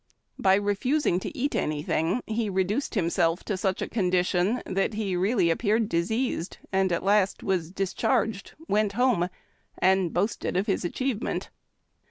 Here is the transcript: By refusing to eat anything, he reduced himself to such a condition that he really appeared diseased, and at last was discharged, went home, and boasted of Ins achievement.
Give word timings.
By 0.39 0.55
refusing 0.55 1.19
to 1.19 1.37
eat 1.37 1.55
anything, 1.55 2.23
he 2.25 2.49
reduced 2.49 2.95
himself 2.95 3.43
to 3.43 3.55
such 3.55 3.83
a 3.83 3.87
condition 3.87 4.63
that 4.65 4.95
he 4.95 5.15
really 5.15 5.51
appeared 5.51 5.89
diseased, 5.89 6.57
and 6.73 6.91
at 6.91 7.03
last 7.03 7.43
was 7.43 7.69
discharged, 7.69 8.53
went 8.67 8.93
home, 8.93 9.29
and 9.77 10.11
boasted 10.11 10.57
of 10.57 10.67
Ins 10.67 10.83
achievement. 10.83 11.51